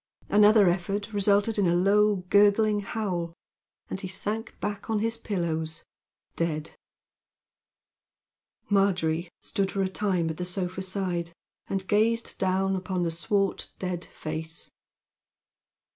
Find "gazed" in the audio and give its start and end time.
11.87-12.39